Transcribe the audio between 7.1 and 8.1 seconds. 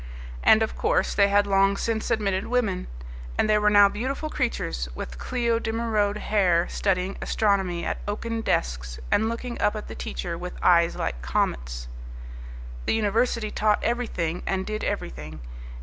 astronomy at